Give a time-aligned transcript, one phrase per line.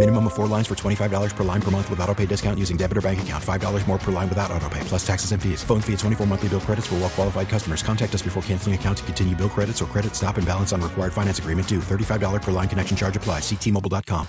[0.00, 2.78] Minimum of four lines for $25 per line per month with auto pay discount using
[2.78, 3.44] debit or bank account.
[3.44, 5.62] $5 more per line without auto pay, plus taxes and fees.
[5.62, 7.82] Phone fee at 24 monthly bill credits for well qualified customers.
[7.82, 10.80] Contact us before canceling account to continue bill credits or credit stop and balance on
[10.80, 11.80] required finance agreement due.
[11.80, 13.42] $35 per line connection charge applies.
[13.42, 14.26] Ctmobile.com.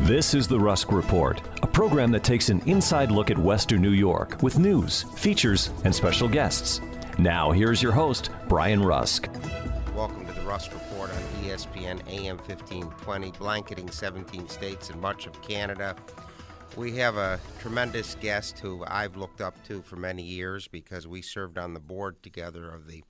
[0.00, 3.90] This is the Rusk Report, a program that takes an inside look at Western New
[3.90, 6.80] York with news, features, and special guests.
[7.16, 9.28] Now, here's your host, Brian Rusk.
[10.48, 15.94] Rusk Report on ESPN AM 1520, blanketing 17 states and much of Canada.
[16.74, 21.20] We have a tremendous guest who I've looked up to for many years because we
[21.20, 23.04] served on the board together of the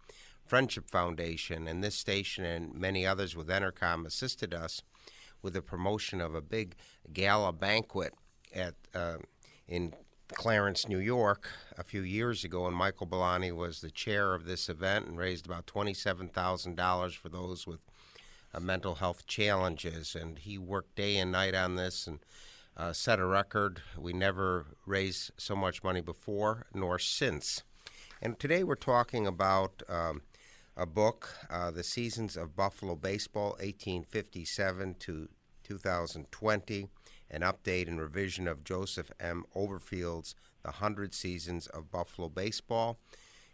[0.46, 4.82] Friendship Foundation, and this station and many others with Entercom assisted us
[5.40, 6.74] with the promotion of a big
[7.12, 8.14] gala banquet
[8.52, 9.18] at uh,
[9.68, 9.94] in
[10.34, 14.68] Clarence, New York, a few years ago, and Michael Billoni was the chair of this
[14.68, 17.80] event and raised about twenty-seven thousand dollars for those with
[18.54, 20.14] uh, mental health challenges.
[20.14, 22.18] And he worked day and night on this and
[22.76, 23.82] uh, set a record.
[23.96, 27.62] We never raised so much money before nor since.
[28.20, 30.22] And today we're talking about um,
[30.76, 35.28] a book, uh, The Seasons of Buffalo Baseball, 1857 to
[35.64, 36.88] 2020,
[37.30, 39.44] an update and revision of Joseph M.
[39.54, 42.98] Overfield's The Hundred Seasons of Buffalo Baseball.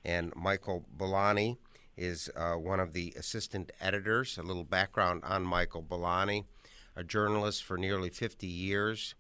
[0.04, 1.56] And Michael Billoni
[1.97, 4.38] is uh, one of the assistant editors.
[4.38, 6.44] A little background on Michael Billoni,
[6.97, 9.15] a journalist for nearly 50 years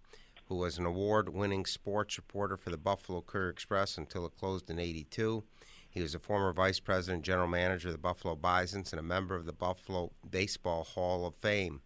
[0.48, 4.68] who was an award winning sports reporter for the Buffalo Courier Express until it closed
[4.68, 5.42] in 82.
[5.88, 9.36] He was a former vice president, general manager of the Buffalo Bisons, and a member
[9.36, 11.80] of the Buffalo Baseball Hall of Fame.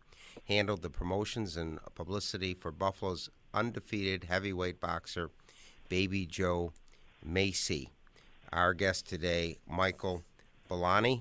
[0.49, 5.31] Handled the promotions and publicity for Buffalo's undefeated heavyweight boxer,
[5.91, 6.73] Baby Joe
[7.23, 7.91] Mesi.
[8.51, 10.23] Our guest today, Michael
[10.71, 11.21] Billoni.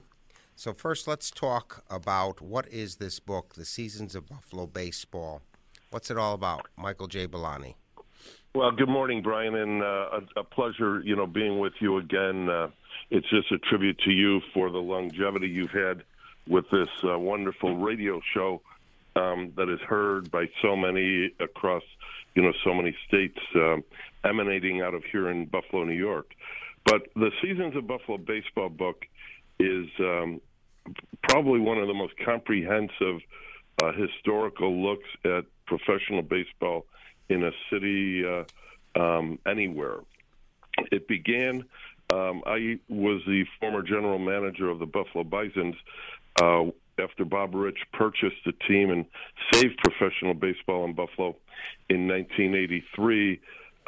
[0.56, 5.42] So, first, let's talk about what is this book, The Seasons of Buffalo Baseball.
[5.90, 6.70] What's it all about?
[6.78, 7.28] Michael J.
[7.28, 7.76] Billoni.
[8.56, 12.48] Well, good morning, Brian, and uh, a, a pleasure, you know, being with you again.
[12.48, 12.70] Uh,
[13.12, 16.04] it's just a tribute to you for the longevity you've had
[16.48, 18.62] with this uh, wonderful radio show
[19.18, 21.84] um, that is heard by so many across,
[22.36, 23.84] you know, so many states, um,
[24.24, 26.32] emanating out of here in Buffalo, New York.
[26.86, 29.06] But the Seasons of Buffalo baseball book
[29.60, 30.40] is um,
[31.24, 33.22] probably one of the most comprehensive
[33.84, 36.86] uh, historical looks at professional baseball
[37.30, 38.44] in a city uh,
[39.00, 39.98] um, anywhere.
[40.92, 41.66] It began.
[42.14, 45.76] Um, I was the former general manager of the Buffalo Bisons
[46.42, 46.66] uh,
[47.00, 49.06] after Bob Rich purchased the team and
[49.54, 51.36] saved professional baseball in Buffalo
[51.90, 53.40] in 1983.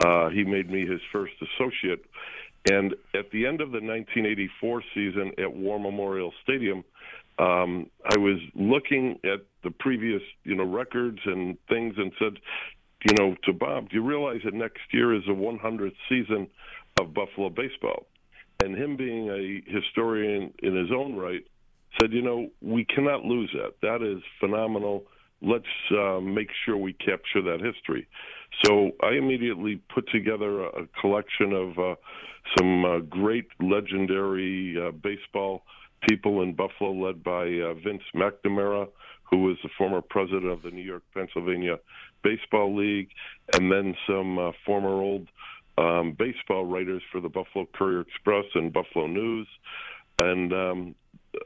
[0.04, 2.06] Uh, he made me his first associate.
[2.70, 6.84] And at the end of the 1984 season at War Memorial Stadium,
[7.40, 12.34] um, I was looking at the previous, you know, records and things, and said,
[13.08, 16.48] you know, to Bob, do you realize that next year is the 100th season
[17.00, 18.08] of Buffalo baseball?
[18.62, 21.46] And him being a historian in his own right,
[22.00, 23.74] said, you know, we cannot lose that.
[23.82, 25.04] That is phenomenal.
[25.42, 28.08] Let's uh, make sure we capture that history.
[28.66, 31.96] So I immediately put together a, collection of uh,
[32.58, 35.64] some uh, great legendary uh, baseball
[36.08, 38.88] people in Buffalo, led by uh, Vince McNamara,
[39.30, 41.78] who was the former president of the New York, Pennsylvania
[42.24, 43.10] Baseball League,
[43.54, 45.28] and then some uh, former old
[45.78, 49.48] um, baseball writers for the Buffalo Courier Express and Buffalo News,
[50.20, 50.96] and um,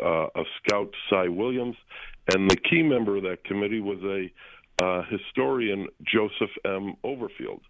[0.03, 1.75] uh, a scout, Cy Williams,
[2.33, 4.31] and the key member of that committee was a
[4.83, 6.95] uh, historian, Joseph M.
[7.03, 7.61] Overfield.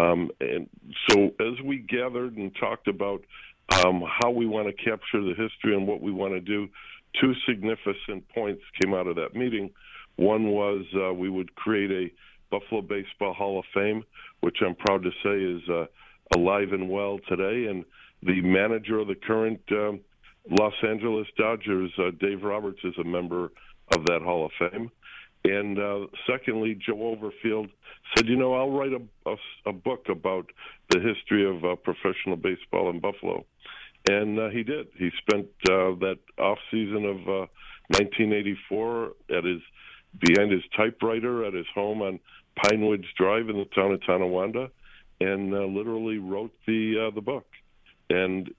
[0.00, 0.68] Um, and
[1.08, 3.22] so, as we gathered and talked about
[3.72, 6.68] um, how we want to capture the history and what we want to do,
[7.20, 9.70] two significant points came out of that meeting.
[10.16, 12.10] One was uh, we would create a
[12.50, 14.04] Buffalo Baseball Hall of Fame,
[14.40, 15.86] which I'm proud to say is uh,
[16.36, 17.70] alive and well today.
[17.70, 17.84] And
[18.22, 20.00] the manager of the current um,
[20.50, 23.52] Los Angeles Dodgers, uh, Dave Roberts is a member
[23.94, 24.90] of that Hall of Fame.
[25.44, 27.70] And uh, secondly, Joe Overfield
[28.14, 29.36] said, "You know, I'll write a, a,
[29.66, 30.46] a book about
[30.90, 33.46] the history of uh, professional baseball in Buffalo."
[34.08, 34.88] And uh, he did.
[34.96, 37.46] He spent uh, that off season of uh,
[37.88, 39.60] 1984 at his
[40.18, 42.18] behind his typewriter at his home on
[42.56, 44.70] Pine Woods Drive in the town of Tonawanda,
[45.20, 47.46] and uh, literally wrote the uh, the book.
[48.10, 48.50] And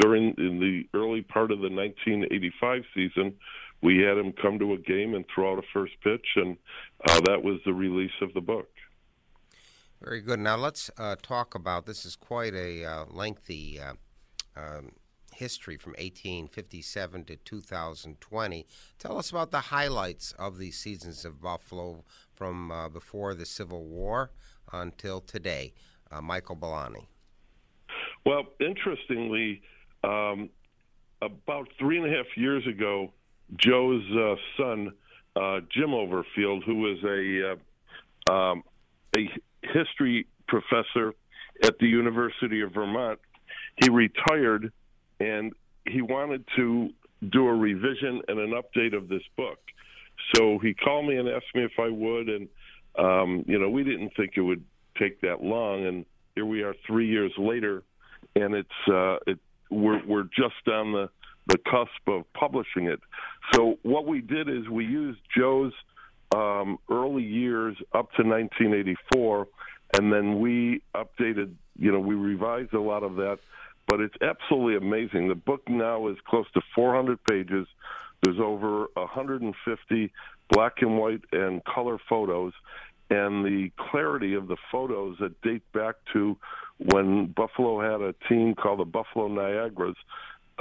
[0.00, 3.34] during in the early part of the 1985 season,
[3.82, 6.56] we had him come to a game and throw out a first pitch, and
[7.08, 8.68] uh, that was the release of the book.
[10.02, 10.40] Very good.
[10.40, 12.04] Now let's uh, talk about this.
[12.04, 13.94] Is quite a uh, lengthy uh,
[14.56, 14.92] um,
[15.34, 18.66] history from 1857 to 2020.
[18.98, 23.84] Tell us about the highlights of these seasons of Buffalo from uh, before the Civil
[23.84, 24.30] War
[24.72, 25.72] until today.
[26.10, 27.06] Uh, Michael Billoni.
[28.24, 29.62] Well, interestingly,
[30.02, 30.48] um,
[31.20, 33.12] about three and a half years ago,
[33.56, 34.92] Joe's uh, son,
[35.36, 38.62] uh, Jim Overfield, who was a uh, um,
[39.14, 39.28] a
[39.62, 41.14] history professor
[41.62, 43.20] at the University of Vermont,
[43.82, 44.72] he retired,
[45.20, 45.52] and
[45.86, 46.90] he wanted to
[47.30, 49.58] do a revision and an update of this book.
[50.34, 52.48] So he called me and asked me if I would, and
[52.98, 54.64] um, you know we didn't think it would
[54.98, 57.82] take that long, and here we are three years later,
[58.34, 59.38] and it's uh, it
[59.70, 61.08] we're we're just on the
[61.46, 63.00] the cusp of publishing it.
[63.52, 65.72] So what we did is we used Joe's
[66.34, 69.48] um, early years up to 1984,
[69.98, 71.54] and then we updated.
[71.76, 73.38] You know, we revised a lot of that,
[73.86, 75.28] but it's absolutely amazing.
[75.28, 77.66] The book now is close to 400 pages.
[78.22, 80.12] There's over 150
[80.50, 82.52] black and white and color photos,
[83.10, 86.36] and the clarity of the photos that date back to
[86.78, 89.94] when Buffalo had a team called the Buffalo Niagaras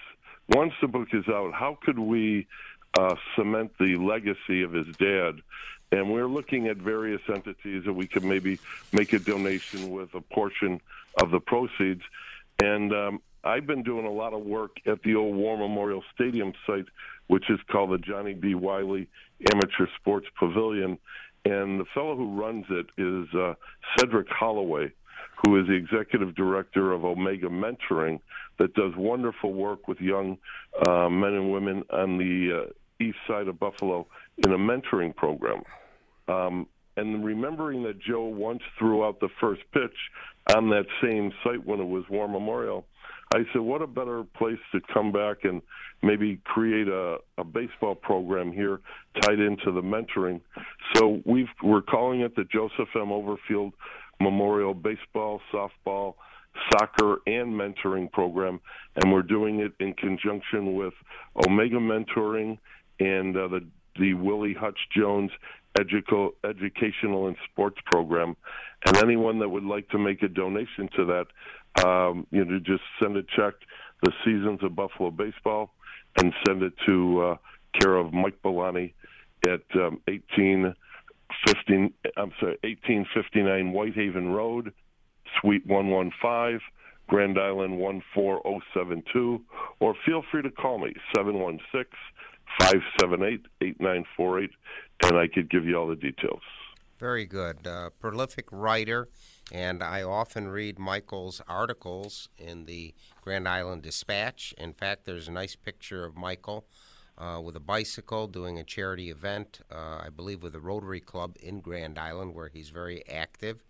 [0.50, 2.48] once the book is out, how could we
[2.98, 5.42] uh, cement the legacy of his dad?
[5.92, 8.60] And we're looking at various entities that we could maybe
[8.92, 10.82] make a donation with a portion
[11.22, 12.02] of the proceeds.
[12.64, 16.54] And um, I've been doing a lot of work at the old War Memorial Stadium
[16.66, 16.86] site,
[17.28, 18.56] which is called the Johnny B.
[18.56, 19.08] Wiley
[19.52, 20.98] Amateur Sports Pavilion.
[21.46, 23.56] And the fellow who runs it is uh,
[23.98, 24.92] Cedric Holloway,
[25.46, 28.20] who is the executive director of Omega Mentoring,
[28.60, 30.38] that does wonderful work with young
[30.88, 32.70] uh, men and women on the uh,
[33.02, 34.08] east side of Buffalo
[34.46, 35.62] in a mentoring program.
[36.28, 39.98] Um, and remembering that Joe once threw out the first pitch
[40.56, 42.86] on that same site when it was War Memorial,
[43.34, 45.62] I said, what a better place to come back and
[46.04, 48.80] maybe create a, a baseball program here
[49.22, 50.42] tied into the mentoring.
[50.96, 53.08] So we've, we're calling it the Joseph M.
[53.08, 53.72] Overfield
[54.22, 56.14] Memorial Baseball, Softball,
[56.72, 58.60] Soccer, and Mentoring Program,
[58.96, 60.94] and we're doing it in conjunction with
[61.48, 62.60] Omega Mentoring
[63.06, 63.66] and uh, the
[64.00, 65.32] the Willie Hutch Jones
[65.78, 68.36] Educo- Educational and Sports Program.
[68.86, 71.28] And anyone that would like to make a donation to that,
[71.88, 73.54] um, you know, just send a check,
[74.02, 75.74] the Seasons of Buffalo Baseball,
[76.18, 77.38] and send it to uh,
[77.80, 78.94] care of Mike Billoni
[79.46, 81.94] at um, 1815.
[82.18, 84.74] I'm sorry, 1859 Whitehaven Road,
[85.40, 86.60] Suite 115.
[87.10, 87.78] Grand Island
[88.14, 89.42] 14072,
[89.82, 91.86] or feel free to call me 716
[92.60, 94.50] 578 8948,
[95.06, 96.42] and I could give you all the details.
[97.00, 97.68] Very good.
[97.68, 99.10] Uh, prolific writer,
[99.52, 104.54] and I often read Michael's articles in the Grand Island Dispatch.
[104.58, 106.66] In fact, there's a nice picture of Michael
[107.18, 111.36] uh, with a bicycle doing a charity event, uh, I believe, with the Rotary Club
[111.42, 113.64] in Grand Island, where he's very active.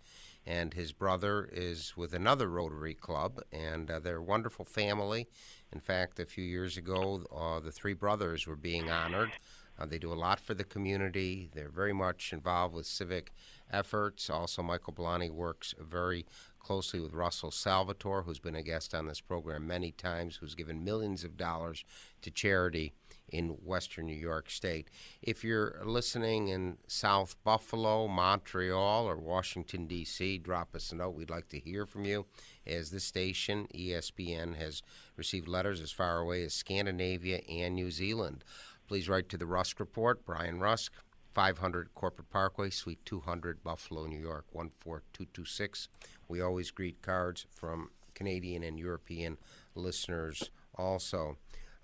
[0.46, 5.26] And his brother is with another Rotary Club, and uh, they're a wonderful family.
[5.74, 9.32] In fact, a few years ago, uh, the three brothers were being honored.
[9.76, 11.50] Uh, they do a lot for the community.
[11.52, 13.32] They're very much involved with civic
[13.72, 14.30] efforts.
[14.30, 16.26] Also, Michael Billoni works very
[16.60, 20.84] closely with Russell Salvatore, who's been a guest on this program many times, who's given
[20.84, 21.84] millions of dollars
[22.22, 22.94] to charity
[23.28, 24.88] in western New York State.
[25.22, 31.14] If you're listening in South Buffalo, Montreal, or Washington, D.C., drop us a note.
[31.14, 32.26] We'd like to hear from you,
[32.66, 34.82] as this station, ESPN, has
[35.16, 38.44] received letters as far away as Scandinavia and New Zealand.
[38.86, 40.92] Please write to the Rusk Report, Brian Rusk,
[41.32, 45.88] 500 Corporate Parkway, Suite 200, Buffalo, New York, 14226.
[46.28, 49.38] We always greet cards from Canadian and European
[49.74, 51.36] listeners also.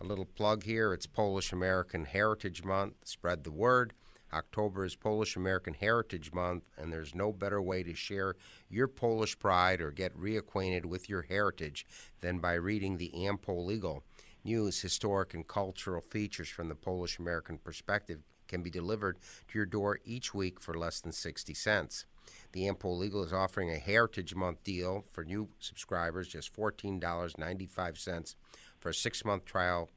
[0.02, 2.94] A little plug here it's Polish American Heritage Month.
[3.04, 3.92] Spread the word.
[4.32, 8.34] October is Polish American Heritage Month, and there's no better way to share
[8.70, 11.86] your Polish pride or get reacquainted with your heritage
[12.22, 14.02] than by reading the Am-Pol Eagle.
[14.42, 19.66] News, historic, and cultural features from the Polish American perspective can be delivered to your
[19.66, 22.06] door each week for less than 60 cents.
[22.52, 28.34] The Am-Pol Eagle is offering a Heritage Month deal for new subscribers, just $14.95
[28.80, 29.90] for a six month trial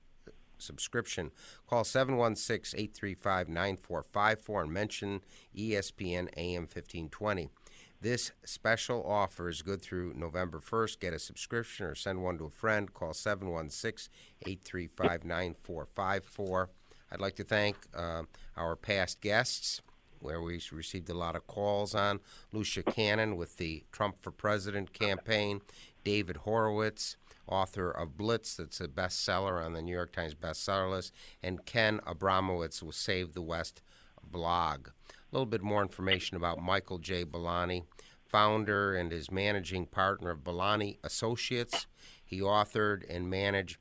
[0.57, 1.31] subscription.
[1.67, 5.21] Call 716 835 9454 and mention
[5.55, 7.49] ESPN AM 1520.
[8.01, 10.99] This special offer is good through November 1st.
[10.99, 12.93] Get a subscription or send one to a friend.
[12.93, 14.11] Call 716
[14.45, 16.69] 835 9454.
[17.11, 18.23] I'd like to thank uh,
[18.57, 19.81] our past guests,
[20.19, 22.19] where we received a lot of calls on
[22.51, 25.61] Lucia Cannon with the Trump for President campaign,
[26.03, 27.15] David Horowitz,
[27.47, 31.99] author of Blitz, that's a bestseller on the New York Times bestseller list, and Ken
[32.05, 33.81] Abramowitz with Save the West
[34.23, 34.89] blog.
[35.09, 37.25] A little bit more information about Michael J.
[37.25, 37.83] Billoni,
[38.25, 41.87] founder and his managing partner of Billoni Associates.
[42.23, 43.77] He authored and managed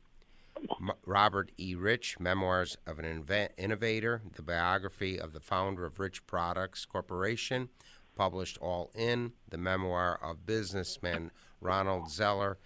[1.06, 1.74] Robert E.
[1.74, 3.24] Rich, Memoirs of an
[3.56, 7.68] Innovator, the biography of the founder of Rich Products Corporation,
[8.14, 12.58] published All In, the memoir of businessman Ronald Zeller,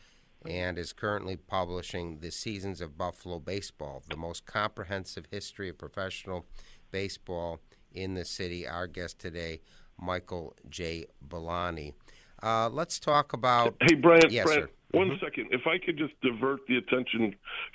[0.48, 6.46] and is currently publishing The Seasons of Buffalo Baseball, the most comprehensive history of professional
[6.90, 7.60] baseball
[7.92, 8.66] in the city.
[8.66, 9.60] Our guest today,
[10.00, 11.06] Michael J.
[11.26, 11.94] Billoni.
[12.42, 13.76] Uh, let's talk about.
[13.80, 14.20] Hey, Brian.
[14.30, 14.70] Yes, Brian, sir.
[14.92, 15.20] One Mhm.
[15.20, 15.48] second.
[15.52, 17.34] If I could just divert the attention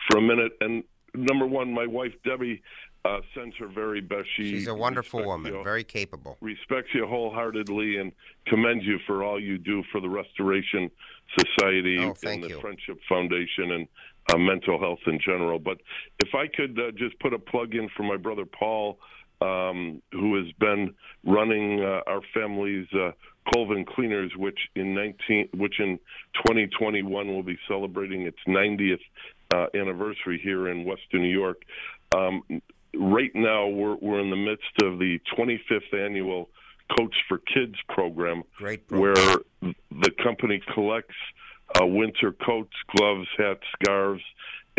[0.09, 0.53] for a minute.
[0.61, 2.61] And number one, my wife Debbie
[3.03, 4.27] uh, sends her very best.
[4.35, 6.37] She She's a wonderful woman, you- very capable.
[6.41, 8.11] respects you wholeheartedly and
[8.47, 10.91] commends you for all you do for the Restoration
[11.39, 12.59] Society Oh, and the you.
[12.59, 13.87] Friendship Foundation and
[14.31, 15.57] uh, mental health in general.
[15.57, 15.79] But
[16.19, 18.99] if I could uh, just put a plug in for my brother Paul,
[19.41, 20.93] um, who has been
[21.25, 23.11] running uh, our family's uh,
[23.51, 25.97] Colvin Cleaners, which in 19, which in
[26.45, 28.99] 2021 will be celebrating its 90th
[29.51, 31.63] uh, anniversary here in Western New York.
[32.15, 32.43] Um,
[32.95, 36.49] right now, we're we're in the midst of the 25th annual
[36.97, 39.13] Coats for Kids program, Great where
[39.61, 41.15] the company collects
[41.79, 44.23] uh, winter coats, gloves, hats, scarves,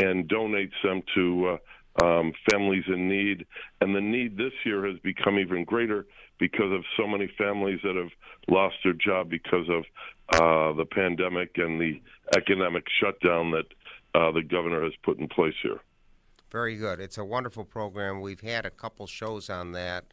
[0.02, 1.58] and donates them to
[2.00, 3.46] uh, um, families in need.
[3.80, 6.06] And the need this year has become even greater
[6.38, 8.10] because of so many families that have
[8.48, 9.84] lost their job because of
[10.34, 12.00] uh, the pandemic and the
[12.36, 13.66] economic shutdown that
[14.14, 15.80] uh, the governor has put in place here.
[16.52, 17.00] Very good.
[17.00, 18.20] It's a wonderful program.
[18.20, 20.04] We've had a couple shows on that.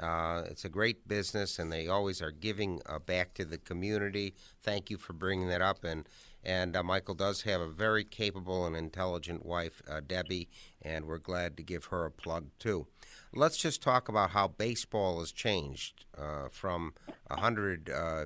[0.00, 4.34] Uh, it's a great business, and they always are giving uh, back to the community.
[4.62, 5.84] Thank you for bringing that up.
[5.84, 6.08] And
[6.42, 10.48] and uh, Michael does have a very capable and intelligent wife, uh, Debbie,
[10.80, 12.86] and we're glad to give her a plug too.
[13.34, 16.94] Let's just talk about how baseball has changed uh, from
[17.30, 18.24] a hundred uh,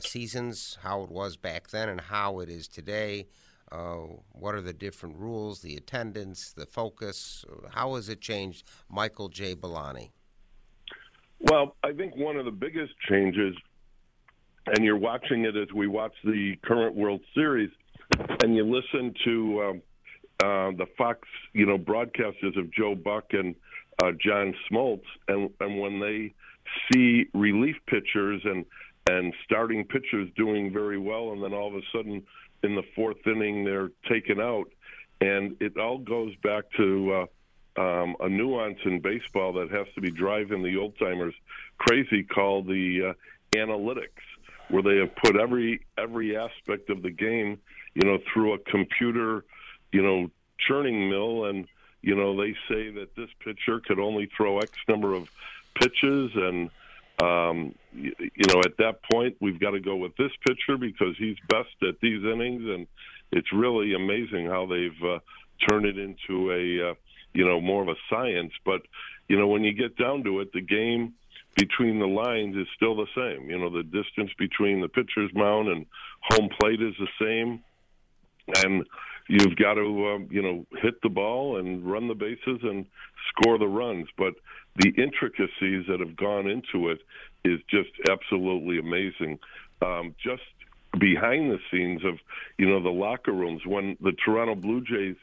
[0.00, 3.26] seasons, how it was back then, and how it is today.
[3.74, 7.44] Uh, what are the different rules, the attendance, the focus?
[7.72, 8.64] How has it changed?
[8.88, 9.56] Michael J.
[9.56, 10.10] Billoni.
[11.40, 13.56] Well, I think one of the biggest changes,
[14.66, 17.70] and you're watching it as we watch the current World Series,
[18.42, 19.82] and you listen to um,
[20.42, 23.56] uh, the Fox, you know, broadcasters of Joe Buck and
[24.02, 26.32] uh, John Smoltz, and and when they
[26.92, 28.64] see relief pitchers and
[29.10, 32.22] and starting pitchers doing very well, and then all of a sudden
[32.64, 34.68] in the fourth inning they're taken out,
[35.20, 37.26] and it all goes back to
[37.76, 41.34] uh, um, a nuance in baseball that has to be driving the old timers
[41.78, 44.08] crazy called the uh, analytics,
[44.68, 47.60] where they have put every every aspect of the game,
[47.94, 49.44] you know, through a computer,
[49.92, 51.66] you know, churning mill, and
[52.02, 55.28] you know they say that this pitcher could only throw X number of
[55.74, 56.70] pitches and
[57.22, 61.14] um, you, you know, at that point, we've got to go with this pitcher because
[61.18, 62.86] he's best at these innings, and
[63.32, 65.18] it's really amazing how they've uh,
[65.68, 66.94] turned it into a, uh,
[67.32, 68.52] you know, more of a science.
[68.64, 68.82] But
[69.28, 71.14] you know, when you get down to it, the game
[71.56, 73.48] between the lines is still the same.
[73.48, 75.86] You know, the distance between the pitcher's mound and
[76.22, 77.62] home plate is the same,
[78.64, 78.84] and
[79.28, 82.86] you've got to, um, you know, hit the ball and run the bases and
[83.28, 84.08] score the runs.
[84.16, 84.34] But
[84.76, 86.98] the intricacies that have gone into it
[87.44, 89.38] is just absolutely amazing.
[89.82, 90.42] Um, just
[90.98, 92.18] behind the scenes of
[92.58, 95.16] you know the locker rooms when the Toronto Blue Jays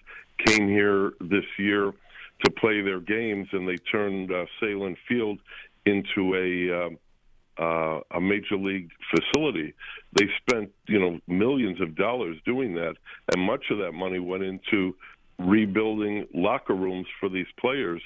[0.46, 1.94] came here this year
[2.44, 5.40] to play their games and they turned uh, Sahlen Field
[5.86, 6.90] into a uh,
[7.60, 9.74] uh, a major league facility.
[10.14, 12.96] They spent you know millions of dollars doing that,
[13.34, 14.96] and much of that money went into
[15.40, 18.02] rebuilding locker rooms for these players.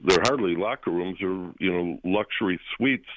[0.00, 1.30] They're hardly locker rooms; they're
[1.60, 3.08] you know luxury suites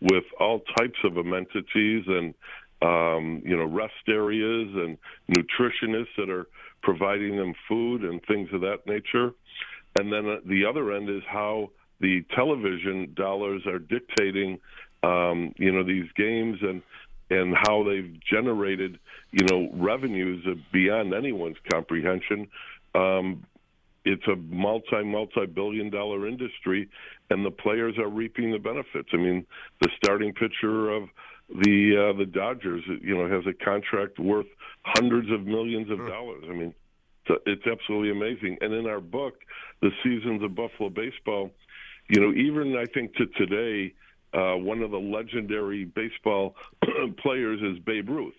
[0.00, 2.34] with all types of amenities and
[2.82, 4.96] um, you know rest areas and
[5.30, 6.46] nutritionists that are
[6.82, 9.32] providing them food and things of that nature.
[9.98, 11.70] And then the other end is how
[12.00, 14.58] the television dollars are dictating
[15.02, 16.82] um, you know these games and
[17.30, 18.98] and how they've generated
[19.30, 22.48] you know revenues beyond anyone's comprehension
[22.94, 23.44] um,
[24.04, 26.88] it's a multi multi billion dollar industry,
[27.28, 29.10] and the players are reaping the benefits.
[29.12, 29.46] I mean,
[29.80, 31.08] the starting pitcher of
[31.50, 34.46] the uh, the Dodgers, you know, has a contract worth
[34.82, 36.44] hundreds of millions of dollars.
[36.48, 36.74] I mean,
[37.46, 38.56] it's absolutely amazing.
[38.60, 39.34] And in our book,
[39.82, 41.50] the seasons of Buffalo baseball,
[42.08, 43.92] you know, even I think to today,
[44.32, 46.54] uh, one of the legendary baseball
[47.22, 48.34] players is Babe Ruth.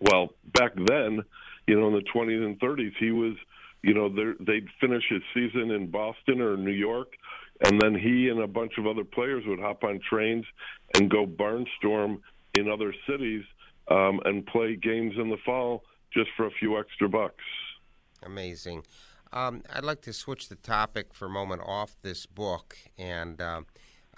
[0.00, 1.22] Well, back then,
[1.66, 3.34] you know, in the 20s and 30s, he was,
[3.82, 7.12] you know, they'd finish his season in Boston or New York,
[7.64, 10.44] and then he and a bunch of other players would hop on trains
[10.96, 12.18] and go barnstorm
[12.54, 13.44] in other cities
[13.88, 17.44] um, and play games in the fall just for a few extra bucks.
[18.24, 18.82] Amazing.
[19.32, 23.62] Um, I'd like to switch the topic for a moment off this book, and uh,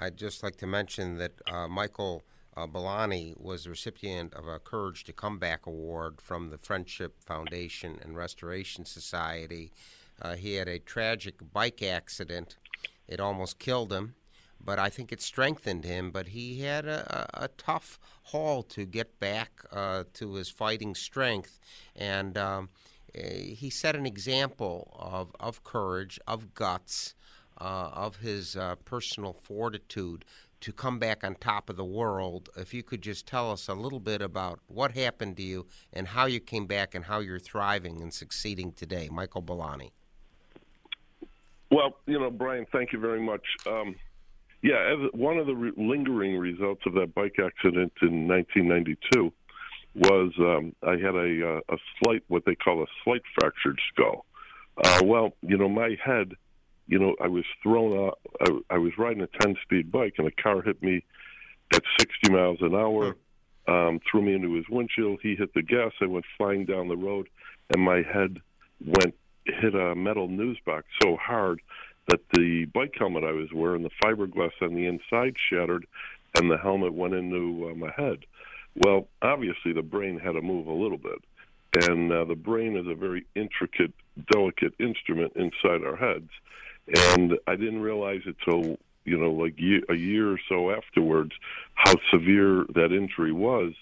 [0.00, 2.24] I'd just like to mention that uh, Michael
[2.56, 7.22] uh, Billoni was the recipient of a Courage to Come Back award from the Friendship
[7.22, 9.70] Foundation and Restoration Society.
[10.20, 12.56] Uh, he had a tragic bike accident.
[13.06, 14.14] It almost killed him,
[14.60, 16.10] but I think it strengthened him.
[16.10, 20.94] But he had a, a, a tough haul to get back uh, to his fighting
[20.94, 21.60] strength.
[21.94, 22.68] And um,
[23.14, 27.14] eh, he set an example of, of courage, of guts,
[27.60, 30.24] uh, of his uh, personal fortitude
[30.60, 32.48] to come back on top of the world.
[32.56, 36.08] If you could just tell us a little bit about what happened to you and
[36.08, 39.90] how you came back and how you're thriving and succeeding today, Michael Billoni.
[41.70, 43.42] Well, you know, Brian, thank you very much.
[43.66, 43.96] Um,
[44.62, 49.32] yeah, one of the re- lingering results of that bike accident in 1992
[49.94, 54.24] was um, I had a, uh, a slight, what they call a slight fractured skull.
[54.82, 56.32] Uh, well, you know, my head
[56.86, 58.18] you know, I was thrown out.
[58.40, 61.04] I, I was riding a 10 speed bike and a car hit me
[61.72, 63.16] at 60 miles an hour,
[63.66, 65.20] um, threw me into his windshield.
[65.22, 65.92] He hit the gas.
[66.00, 67.28] I went flying down the road
[67.70, 68.40] and my head
[68.84, 69.14] went,
[69.46, 71.60] hit a metal news box so hard
[72.08, 75.86] that the bike helmet I was wearing, the fiberglass on the inside shattered
[76.34, 78.18] and the helmet went into uh, my head.
[78.76, 81.22] Well, obviously the brain had to move a little bit.
[81.88, 83.92] And uh, the brain is a very intricate,
[84.30, 86.30] delicate instrument inside our heads
[86.88, 91.32] and I didn't realize it till you know like a year or so afterwards
[91.74, 93.72] how severe that injury was,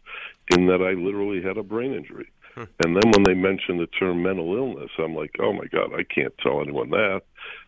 [0.55, 2.31] in that I literally had a brain injury.
[2.55, 2.65] Hmm.
[2.85, 6.05] And then when they mentioned the term mental illness, I'm like, oh my God, I
[6.05, 7.23] can't tell anyone that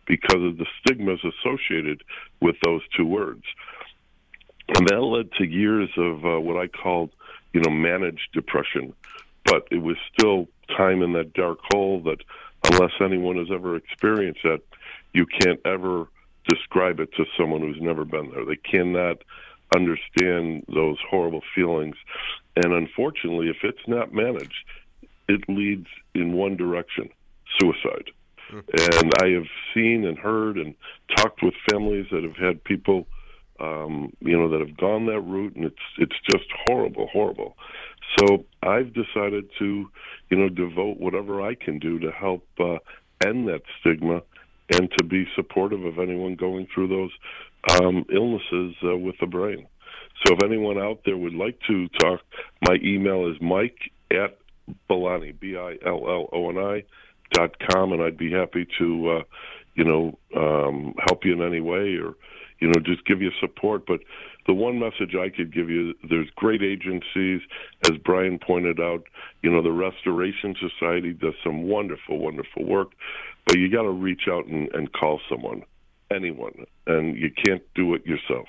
[0.05, 2.03] because of the stigmas associated
[2.39, 3.43] with those two words.
[4.67, 7.11] And that led to years of uh, what I called,
[7.53, 8.93] you know, managed depression.
[9.45, 12.17] But it was still time in that dark hole that,
[12.71, 14.61] unless anyone has ever experienced that,
[15.15, 16.07] you can't ever
[16.47, 18.45] describe it to someone who's never been there.
[18.45, 19.17] They cannot
[19.73, 21.95] understand those horrible feelings.
[22.55, 24.65] And unfortunately, if it's not managed,
[25.27, 27.09] it leads in one direction
[27.59, 28.11] suicide.
[28.51, 30.75] And I have seen and heard and
[31.15, 33.07] talked with families that have had people,
[33.59, 37.57] um, you know, that have gone that route, and it's it's just horrible, horrible.
[38.19, 39.89] So I've decided to,
[40.29, 42.77] you know, devote whatever I can do to help uh,
[43.25, 44.21] end that stigma
[44.71, 47.11] and to be supportive of anyone going through those
[47.79, 49.67] um, illnesses uh, with the brain.
[50.25, 52.21] So if anyone out there would like to talk,
[52.67, 53.77] my email is mike
[54.11, 54.37] at
[54.89, 56.83] Billoni, B I L L O N I
[57.33, 59.23] dot com, and I'd be happy to, uh,
[59.75, 62.13] you know, um, help you in any way or,
[62.59, 63.85] you know, just give you support.
[63.85, 63.99] But
[64.47, 67.41] the one message I could give you, there's great agencies,
[67.85, 69.03] as Brian pointed out.
[69.43, 72.91] You know, the Restoration Society does some wonderful, wonderful work,
[73.45, 75.63] but you got to reach out and, and call someone,
[76.11, 78.47] anyone, and you can't do it yourself.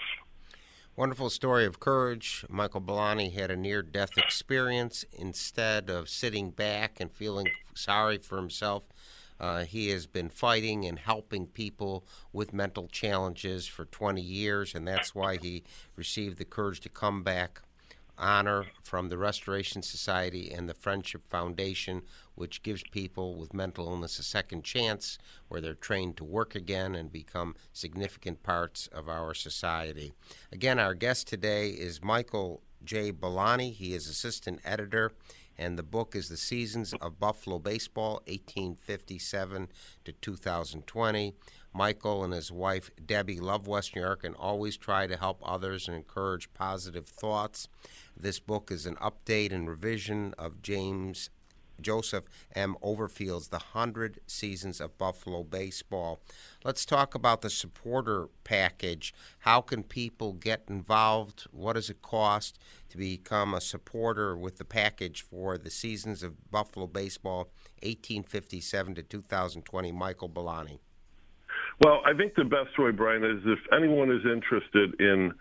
[0.96, 2.46] Wonderful story of courage.
[2.48, 5.04] Michael Billoni had a near death experience.
[5.12, 8.85] Instead of sitting back and feeling sorry for himself,
[9.38, 14.88] uh, he has been fighting and helping people with mental challenges for 20 years, and
[14.88, 15.64] that's why he
[15.96, 17.61] received the courage to come back
[18.18, 22.02] honor from the Restoration Society and the Friendship Foundation,
[22.35, 26.94] which gives people with mental illness a second chance where they're trained to work again
[26.94, 30.12] and become significant parts of our society.
[30.52, 33.12] Again, our guest today is Michael J.
[33.12, 33.72] Billoni.
[33.72, 35.12] He is assistant editor
[35.59, 39.68] and the book is The Seasons of Buffalo Baseball, 1857
[40.05, 41.35] to 2020.
[41.72, 45.88] Michael and his wife Debbie love West New York and always try to help others
[45.88, 47.68] and encourage positive thoughts.
[48.18, 51.29] This book is an update and revision of James
[51.83, 52.24] Joseph
[52.55, 52.74] M.
[52.81, 56.20] Overfield's The Hundred Seasons of Buffalo Baseball.
[56.64, 59.12] Let's talk about the supporter package.
[59.40, 61.46] How can people get involved?
[61.50, 66.50] What does it cost to become a supporter with the package for the Seasons of
[66.50, 67.50] Buffalo Baseball
[67.83, 69.92] 1857 to 2020?
[69.92, 70.79] Michael Billoni.
[71.85, 75.35] Well, I think the best way, Brian, is if anyone is interested in,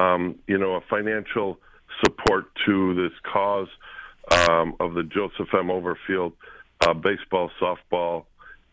[0.00, 1.58] um, you know, a financial
[2.04, 3.68] support to this cause
[4.30, 5.68] um, of the Joseph M.
[5.68, 6.32] Overfield
[6.80, 8.24] uh, baseball, softball,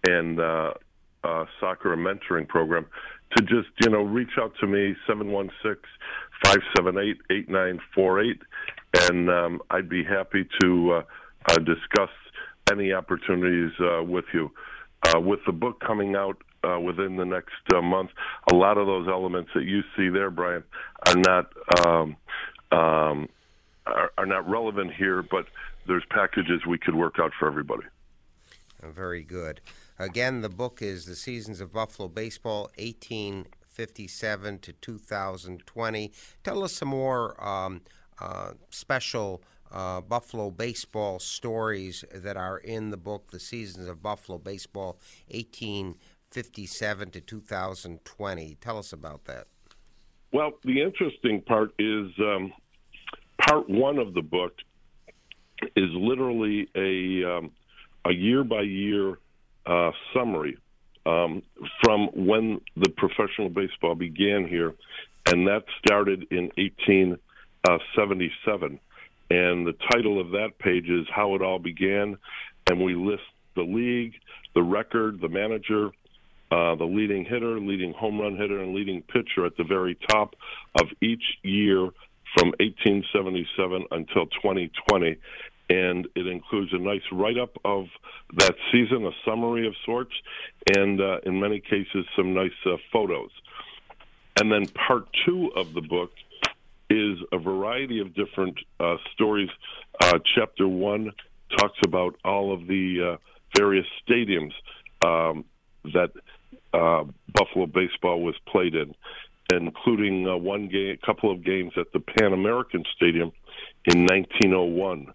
[0.05, 0.73] and uh,
[1.23, 2.85] uh, soccer mentoring program
[3.35, 5.75] to just, you know, reach out to me, 716
[6.45, 8.41] 578 8948,
[9.09, 11.03] and um, I'd be happy to uh,
[11.49, 12.09] uh, discuss
[12.71, 14.51] any opportunities uh, with you.
[15.15, 18.09] with the book coming out uh, within the next uh, month.
[18.51, 20.63] A lot of those elements that you see there, Brian,
[21.07, 21.53] are not
[21.85, 22.15] um,
[22.73, 23.29] um,
[23.85, 25.45] are, are, not relevant here, but
[25.87, 27.83] there's packages we could work out for everybody.
[28.81, 29.61] Very good.
[29.99, 36.11] Again, the book is The Seasons of Buffalo Baseball, 1857 to 2020.
[36.43, 37.81] Tell us some more um,
[38.19, 44.37] uh, special uh, Buffalo baseball stories that are in the book, The Seasons of Buffalo
[44.37, 48.57] Baseball, 1857 to 2020.
[48.59, 49.47] Tell us about that.
[50.31, 52.51] Well, the interesting part is um,
[53.47, 54.53] part one of the book
[55.75, 57.51] is literally a um,
[58.05, 59.17] a year by year
[59.65, 60.57] uh, summary
[61.05, 61.41] um,
[61.83, 64.73] from when the professional baseball began here,
[65.25, 68.79] and that started in 1877.
[69.29, 72.17] And the title of that page is How It All Began,
[72.69, 73.23] and we list
[73.55, 74.15] the league,
[74.53, 75.91] the record, the manager,
[76.51, 80.35] uh, the leading hitter, leading home run hitter, and leading pitcher at the very top
[80.79, 81.89] of each year
[82.35, 85.17] from 1877 until 2020.
[85.69, 87.85] And it includes a nice write up of
[88.35, 90.13] that season, a summary of sorts,
[90.75, 93.31] and uh, in many cases, some nice uh, photos.
[94.39, 96.11] And then part two of the book
[96.89, 99.49] is a variety of different uh, stories.
[100.01, 101.11] Uh, chapter one
[101.57, 103.17] talks about all of the uh,
[103.55, 104.51] various stadiums
[105.05, 105.45] um,
[105.85, 106.11] that
[106.73, 108.93] uh, Buffalo baseball was played in
[109.51, 113.31] including uh, one game, a couple of games at the Pan American Stadium
[113.85, 115.07] in 1901.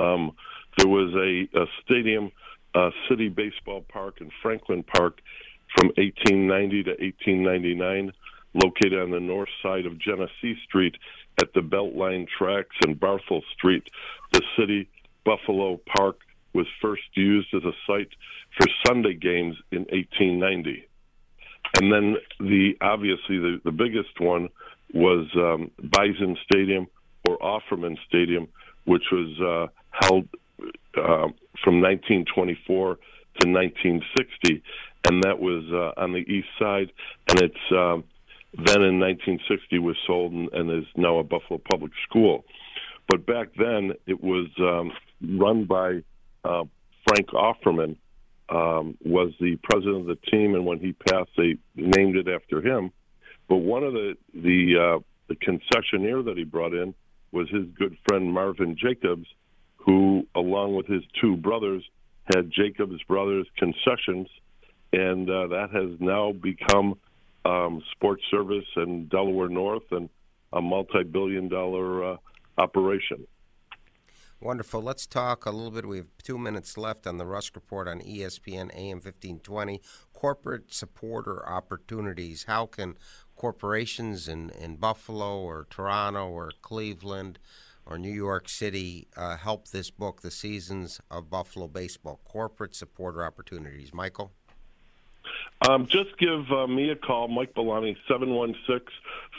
[0.00, 0.32] Um,
[0.78, 2.30] there was a, a stadium,
[2.74, 5.20] uh, City Baseball Park in Franklin Park
[5.76, 8.12] from 1890 to 1899,
[8.54, 10.96] located on the north side of Genesee Street
[11.40, 13.84] at the Beltline tracks and Barthel Street.
[14.32, 14.88] The City
[15.24, 16.18] Buffalo Park
[16.54, 18.10] was first used as a site
[18.58, 20.86] for Sunday games in 1890.
[21.80, 24.48] And then the obviously the, the biggest one
[24.92, 26.86] was um, Bison Stadium
[27.24, 28.48] or Offerman Stadium,
[28.84, 30.28] which was uh, held
[30.96, 31.28] uh,
[31.62, 32.96] from 1924
[33.40, 34.62] to 1960,
[35.08, 36.92] and that was uh, on the east side.
[37.28, 38.04] And it's um,
[38.54, 42.44] then in 1960 was sold and, and is now a Buffalo Public School.
[43.08, 44.92] But back then it was um,
[45.38, 46.02] run by
[46.44, 46.64] uh,
[47.06, 47.96] Frank Offerman,
[48.52, 52.60] um, was the president of the team, and when he passed, they named it after
[52.60, 52.92] him.
[53.48, 56.94] But one of the the uh, the concessionaire that he brought in
[57.32, 59.26] was his good friend Marvin Jacobs,
[59.76, 61.82] who, along with his two brothers,
[62.34, 64.28] had Jacobs Brothers Concessions,
[64.92, 66.98] and uh, that has now become
[67.44, 70.10] um, Sports Service and Delaware North and
[70.52, 72.16] a multi-billion-dollar uh,
[72.58, 73.26] operation.
[74.42, 74.82] Wonderful.
[74.82, 75.86] Let's talk a little bit.
[75.86, 79.80] We have two minutes left on the Rusk Report on ESPN AM 1520.
[80.12, 82.46] Corporate supporter opportunities.
[82.48, 82.96] How can
[83.36, 87.38] corporations in, in Buffalo or Toronto or Cleveland
[87.86, 92.18] or New York City uh, help this book, The Seasons of Buffalo Baseball?
[92.24, 93.94] Corporate supporter opportunities.
[93.94, 94.32] Michael?
[95.68, 98.80] Um, just give uh, me a call, Mike Billoni, 716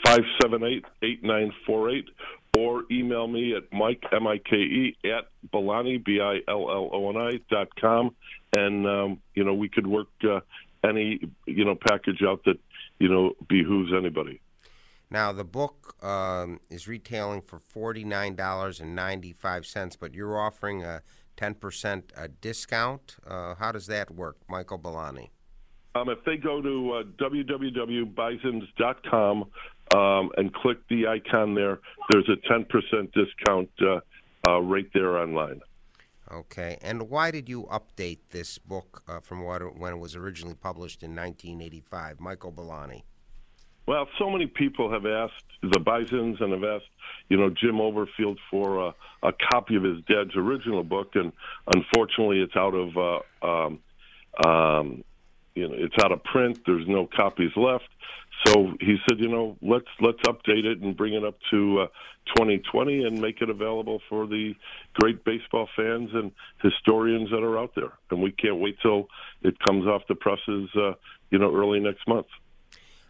[0.06, 2.08] 578 8948,
[2.58, 6.90] or email me at Mike, M I K E, at Billoni, B I L L
[6.92, 8.14] O N I, dot com.
[8.56, 10.40] And, um, you know, we could work uh,
[10.86, 12.58] any, you know, package out that,
[12.98, 14.40] you know, behooves anybody.
[15.10, 21.02] Now, the book um, is retailing for $49.95, but you're offering a
[21.36, 23.16] 10% uh, discount.
[23.26, 25.28] Uh, how does that work, Michael Billoni?
[25.96, 29.44] Um, if they go to uh, www.bisons.com
[29.94, 31.78] um, and click the icon there,
[32.10, 32.66] there's a 10%
[33.12, 34.00] discount uh,
[34.48, 35.60] uh, right there online.
[36.32, 40.56] Okay, and why did you update this book uh, from it, when it was originally
[40.56, 43.02] published in 1985, Michael Billoni?
[43.86, 46.88] Well, so many people have asked the Bisons and have asked,
[47.28, 48.94] you know, Jim Overfield for a,
[49.28, 51.30] a copy of his dad's original book, and
[51.74, 53.78] unfortunately, it's out of uh, um,
[54.44, 55.04] um,
[55.54, 56.60] you know it's out of print.
[56.66, 57.88] There's no copies left.
[58.46, 61.86] So he said, you know, let's let's update it and bring it up to uh,
[62.36, 64.54] 2020 and make it available for the
[64.94, 67.92] great baseball fans and historians that are out there.
[68.10, 69.08] And we can't wait till
[69.42, 70.94] it comes off the presses, uh,
[71.30, 72.26] you know, early next month.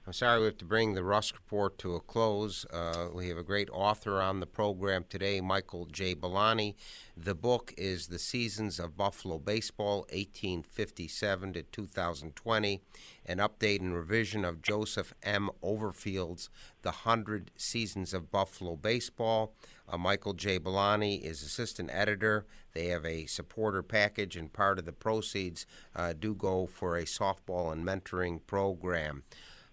[0.06, 2.66] I'm sorry we have to bring the Rusk Report to a close.
[2.70, 6.14] Uh, we have a great author on the program today, Michael J.
[6.14, 6.74] Billoni.
[7.16, 12.82] The book is The Seasons of Buffalo Baseball, 1857 to 2020,
[13.24, 15.48] an update and revision of Joseph M.
[15.62, 16.50] Overfield's
[16.82, 19.54] The Hundred Seasons of Buffalo Baseball.
[19.88, 20.58] Uh, Michael J.
[20.58, 22.44] Billoni is assistant editor.
[22.74, 25.64] They have a supporter package, and part of the proceeds
[25.96, 29.22] uh, do go for a softball and mentoring program.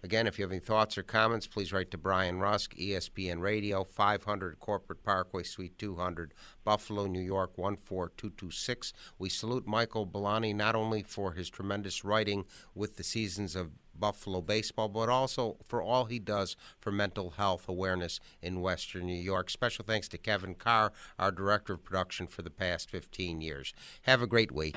[0.04, 3.84] Again, if you have any thoughts or comments, please write to Brian Rusk, ESPN Radio,
[3.84, 6.34] 500 Corporate Parkway, Suite 200,
[6.64, 8.92] Buffalo, New York, 14226.
[9.18, 14.40] We salute Michael Billoni not only for his tremendous writing with the seasons of Buffalo
[14.40, 19.50] baseball, but also for all he does for mental health awareness in Western New York.
[19.50, 23.72] Special thanks to Kevin Carr, our director of production for the past 15 years.
[24.02, 24.76] Have a great week.